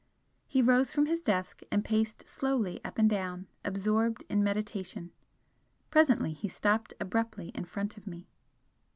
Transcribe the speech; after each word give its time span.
He 0.47 0.63
rose 0.63 0.91
from 0.91 1.05
his 1.05 1.21
desk 1.21 1.61
and 1.71 1.85
paced 1.85 2.27
slowly 2.27 2.83
up 2.83 2.97
and 2.97 3.07
down, 3.07 3.45
absorbed 3.63 4.23
in 4.29 4.43
meditation. 4.43 5.11
Presently 5.91 6.33
he 6.33 6.47
stopped 6.49 6.95
abruptly 6.99 7.49
in 7.49 7.65
front 7.65 7.97
of 7.97 8.07
me. 8.07 8.27